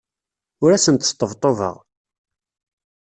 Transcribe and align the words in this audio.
Ur 0.63 0.71
asent-sṭebṭubeɣ. 0.71 1.75